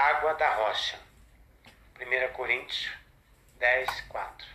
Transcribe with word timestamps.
Água 0.00 0.32
da 0.34 0.48
rocha. 0.54 0.96
1 1.98 2.32
Coríntios 2.32 2.88
10, 3.56 4.02
4. 4.02 4.46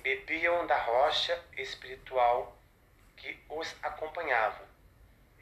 Bebiam 0.00 0.66
da 0.66 0.78
rocha 0.84 1.38
espiritual 1.58 2.56
que 3.14 3.38
os 3.50 3.76
acompanhava. 3.82 4.66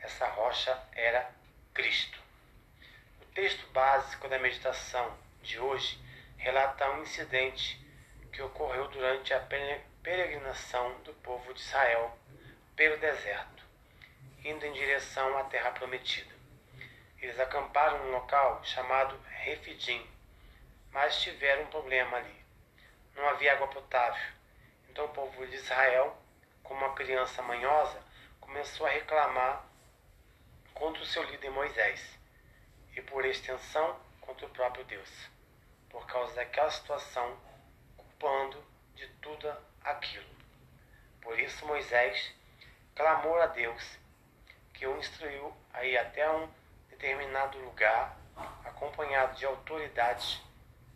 Essa 0.01 0.27
rocha 0.27 0.77
era 0.93 1.31
Cristo. 1.73 2.19
O 3.23 3.27
texto 3.27 3.65
básico 3.69 4.27
da 4.29 4.41
meditação 4.41 5.17
de 5.41 5.57
hoje 5.57 6.03
relata 6.37 6.91
um 6.91 7.03
incidente 7.03 7.81
que 8.33 8.43
ocorreu 8.43 8.89
durante 8.89 9.33
a 9.33 9.39
peregrinação 10.03 11.01
do 11.03 11.15
povo 11.23 11.55
de 11.55 11.61
Israel 11.61 12.19
pelo 12.75 12.99
deserto, 12.99 13.63
indo 14.45 14.67
em 14.67 14.73
direção 14.73 15.39
à 15.39 15.45
terra 15.45 15.71
prometida. 15.71 16.36
Eles 17.27 17.41
acamparam 17.41 18.05
num 18.05 18.13
local 18.13 18.63
chamado 18.63 19.19
Refidim, 19.27 20.09
mas 20.93 21.21
tiveram 21.21 21.65
um 21.65 21.67
problema 21.67 22.19
ali. 22.19 22.47
Não 23.17 23.29
havia 23.29 23.55
água 23.55 23.67
potável. 23.67 24.33
Então 24.89 25.07
o 25.07 25.09
povo 25.09 25.45
de 25.45 25.57
Israel, 25.57 26.17
como 26.63 26.87
uma 26.87 26.95
criança 26.95 27.43
manhosa, 27.43 28.01
começou 28.41 28.87
a 28.87 28.91
reclamar 28.91 29.67
contra 30.73 31.03
o 31.03 31.07
seu 31.07 31.25
líder 31.25 31.51
Moisés 31.51 32.17
e, 32.95 33.03
por 33.03 33.25
extensão, 33.25 33.99
contra 34.21 34.47
o 34.47 34.51
próprio 34.51 34.85
Deus, 34.85 35.29
por 35.91 36.07
causa 36.07 36.33
daquela 36.37 36.71
situação, 36.71 37.37
culpando 37.97 38.65
de 38.95 39.09
tudo 39.15 39.53
aquilo. 39.83 40.31
Por 41.21 41.37
isso 41.41 41.67
Moisés 41.67 42.33
clamou 42.95 43.43
a 43.43 43.47
Deus, 43.47 43.99
que 44.73 44.87
o 44.87 44.97
instruiu 44.97 45.53
a 45.73 45.85
ir 45.85 45.99
até 45.99 46.31
um 46.31 46.49
determinado 46.97 47.59
lugar, 47.59 48.17
acompanhado 48.65 49.37
de 49.37 49.45
autoridades 49.45 50.41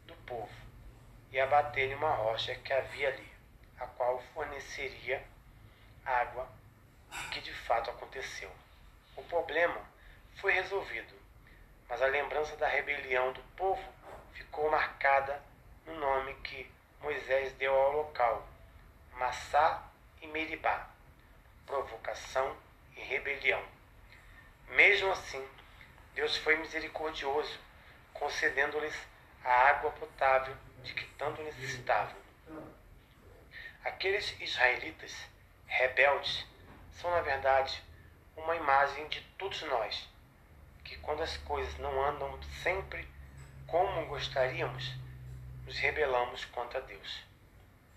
do 0.06 0.14
povo, 0.26 0.50
e 1.30 1.38
abater-lhe 1.38 1.94
uma 1.94 2.10
rocha 2.14 2.54
que 2.54 2.72
havia 2.72 3.08
ali, 3.08 3.32
a 3.78 3.86
qual 3.86 4.20
forneceria 4.34 5.22
água, 6.04 6.48
que 7.30 7.40
de 7.40 7.52
fato 7.52 7.90
aconteceu. 7.90 8.50
O 9.14 9.22
problema 9.24 9.80
foi 10.36 10.52
resolvido, 10.52 11.14
mas 11.86 12.00
a 12.00 12.06
lembrança 12.06 12.56
da 12.56 12.66
rebelião 12.66 13.32
do 13.32 13.42
povo 13.54 13.92
ficou 14.32 14.70
marcada 14.70 15.40
no 15.84 15.94
nome 15.96 16.34
que 16.36 16.70
Moisés 17.02 17.52
deu 17.54 17.74
ao 17.74 17.92
local, 17.92 18.48
Massá 19.12 19.86
e 20.22 20.26
Meribá, 20.26 20.88
provocação 21.66 22.56
e 22.96 23.00
rebelião. 23.00 23.62
Mesmo 24.68 25.10
assim, 25.12 25.46
Deus 26.14 26.36
foi 26.38 26.56
misericordioso, 26.56 27.58
concedendo-lhes 28.12 28.94
a 29.44 29.52
água 29.68 29.90
potável 29.92 30.56
de 30.82 30.92
que 30.92 31.04
tanto 31.16 31.42
necessitavam. 31.42 32.16
Aqueles 33.84 34.38
israelitas 34.40 35.14
rebeldes 35.66 36.46
são, 36.92 37.10
na 37.10 37.20
verdade, 37.20 37.82
uma 38.36 38.56
imagem 38.56 39.08
de 39.08 39.20
todos 39.38 39.62
nós, 39.62 40.08
que 40.84 40.98
quando 40.98 41.22
as 41.22 41.36
coisas 41.38 41.78
não 41.78 42.02
andam 42.04 42.42
sempre 42.62 43.08
como 43.66 44.06
gostaríamos, 44.06 44.94
nos 45.64 45.78
rebelamos 45.78 46.44
contra 46.46 46.80
Deus. 46.82 47.24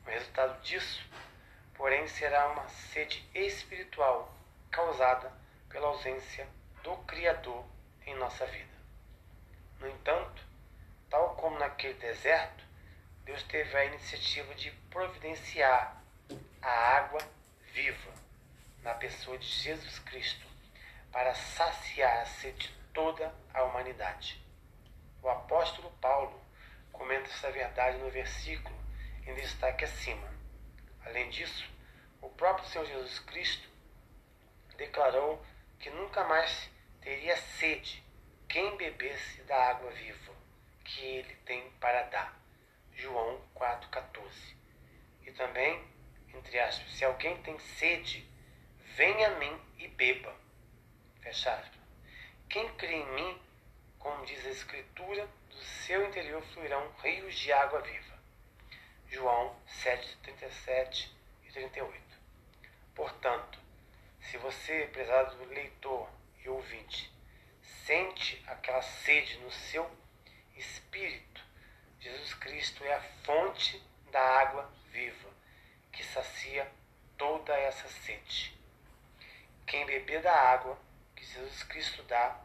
O 0.06 0.10
resultado 0.10 0.62
disso, 0.62 1.04
porém, 1.74 2.08
será 2.08 2.52
uma 2.52 2.68
sede 2.70 3.28
espiritual 3.34 4.34
causada 4.70 5.32
pela 5.70 5.88
ausência 5.88 6.48
do 6.84 6.96
Criador 6.98 7.73
em 8.06 8.16
nossa 8.16 8.46
vida. 8.46 8.74
No 9.80 9.88
entanto, 9.88 10.44
tal 11.10 11.36
como 11.36 11.60
naquele 11.60 11.94
deserto, 11.96 12.64
Deus 13.24 13.44
teve 13.44 13.76
a 13.76 13.86
iniciativa 13.86 14.54
de 14.56 14.72
providenciar 14.90 16.02
a 16.62 16.70
água 16.98 17.22
viva 17.72 18.12
na 18.82 18.94
pessoa 18.94 19.38
de 19.38 19.48
Jesus 19.48 20.00
Cristo 20.00 20.46
para 21.12 21.34
saciar 21.34 22.22
a 22.22 22.26
sede 22.26 22.68
de 22.68 22.74
toda 22.94 23.34
a 23.54 23.64
humanidade. 23.64 24.42
O 25.22 25.30
apóstolo 25.30 25.90
Paulo 26.02 26.42
comenta 26.92 27.30
essa 27.30 27.52
verdade 27.52 27.98
no 27.98 28.10
versículo 28.10 28.76
em 29.26 29.34
destaque 29.36 29.86
acima. 29.86 30.28
Além 31.06 31.30
disso, 31.30 31.70
o 32.22 32.30
próprio 32.30 32.68
Senhor 32.68 32.86
Jesus 32.86 33.20
Cristo 33.20 33.70
declarou 34.78 35.44
que 35.80 35.90
nunca 35.90 36.24
mais 36.24 36.70
teria 37.04 37.36
sede 37.36 38.02
quem 38.48 38.78
bebesse 38.78 39.42
da 39.44 39.72
água 39.72 39.92
viva 39.92 40.34
que 40.86 41.04
ele 41.04 41.36
tem 41.46 41.70
para 41.72 42.04
dar. 42.04 42.40
João 42.94 43.42
4,14. 43.56 44.56
E 45.26 45.32
também, 45.32 45.84
entre 46.34 46.60
aspas, 46.60 46.92
se 46.94 47.04
alguém 47.04 47.36
tem 47.42 47.60
sede, 47.60 48.26
venha 48.96 49.28
a 49.28 49.40
mim 49.40 49.62
e 49.78 49.88
beba. 49.90 50.34
Fecha 51.22 51.54
aspas. 51.54 51.82
Quem 52.50 52.74
crê 52.76 52.94
em 52.94 53.16
mim, 53.16 53.42
como 54.00 54.26
diz 54.26 54.46
a 54.46 54.50
Escritura, 54.50 55.28
do 55.50 55.58
seu 55.58 56.08
interior 56.08 56.42
fluirão 56.54 56.90
rios 57.02 57.36
de 57.36 57.52
água 57.52 57.82
viva. 57.82 58.18
João 59.08 59.56
7, 59.68 60.18
37 60.24 61.14
e 61.44 61.52
38. 61.52 62.02
Portanto, 62.96 63.60
se 64.22 64.38
você, 64.38 64.88
prezado 64.94 65.44
leitor 65.46 66.10
e 66.44 66.50
ouvinte, 66.50 67.12
sente 67.86 68.44
aquela 68.48 68.82
sede 68.82 69.38
no 69.38 69.52
seu 69.52 69.90
espírito, 70.56 71.42
Jesus 72.00 72.34
Cristo 72.36 72.84
é 72.84 72.94
a 72.94 73.02
fonte 73.02 73.82
da 74.12 74.22
água 74.22 74.70
viva 74.92 75.30
que 75.92 76.04
sacia 76.04 76.70
toda 77.18 77.54
essa 77.54 77.88
sede. 77.88 78.54
Quem 79.66 79.86
beber 79.86 80.22
da 80.22 80.34
água 80.34 80.78
que 81.16 81.26
Jesus 81.26 81.64
Cristo 81.64 82.04
dá, 82.04 82.40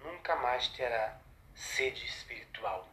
nunca 0.00 0.34
mais 0.36 0.68
terá 0.68 1.20
sede 1.54 2.04
espiritual. 2.04 2.88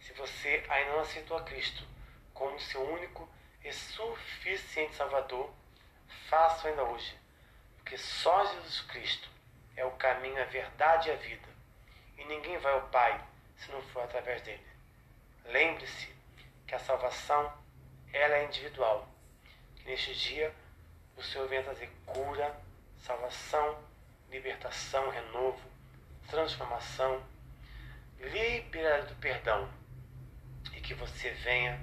Se 0.00 0.12
você 0.14 0.64
ainda 0.68 0.92
não 0.92 1.00
aceitou 1.00 1.36
a 1.36 1.44
Cristo 1.44 1.86
como 2.34 2.58
seu 2.58 2.82
único 2.82 3.28
e 3.62 3.72
suficiente 3.72 4.96
Salvador, 4.96 5.52
faça 6.28 6.68
ainda 6.68 6.82
hoje, 6.82 7.16
porque 7.90 8.04
só 8.04 8.46
Jesus 8.46 8.82
Cristo 8.82 9.28
é 9.74 9.84
o 9.84 9.90
caminho, 9.92 10.40
a 10.40 10.44
verdade 10.44 11.08
e 11.08 11.12
a 11.12 11.16
vida, 11.16 11.48
e 12.16 12.24
ninguém 12.26 12.56
vai 12.58 12.72
ao 12.72 12.82
Pai 12.82 13.20
se 13.56 13.68
não 13.72 13.82
for 13.82 14.04
através 14.04 14.40
dele. 14.42 14.64
Lembre-se 15.46 16.14
que 16.68 16.74
a 16.76 16.78
salvação 16.78 17.52
ela 18.12 18.36
é 18.36 18.44
individual. 18.44 19.08
Que 19.74 19.86
neste 19.86 20.14
dia 20.14 20.54
o 21.16 21.22
Senhor 21.24 21.48
venha 21.48 21.64
trazer 21.64 21.90
cura, 22.06 22.56
salvação, 22.98 23.82
libertação, 24.30 25.10
renovo, 25.10 25.68
transformação, 26.28 27.20
liberdade 28.20 29.08
do 29.08 29.16
perdão 29.16 29.68
e 30.74 30.80
que 30.80 30.94
você 30.94 31.30
venha 31.30 31.80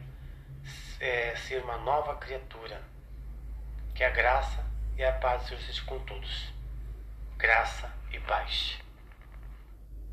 é, 1.01 1.35
ser 1.35 1.61
uma 1.63 1.77
nova 1.79 2.15
criatura. 2.15 2.81
Que 3.93 4.05
a 4.05 4.09
graça 4.09 4.67
e 4.97 5.03
a 5.03 5.11
paz 5.11 5.43
Senhor 5.43 5.61
com 5.81 5.99
todos. 5.99 6.51
Graça 7.37 7.91
e 8.11 8.19
paz. 8.19 8.86